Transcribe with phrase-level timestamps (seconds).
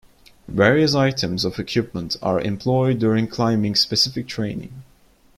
[0.47, 4.81] Various items of equipment are employed during climbing-specific training.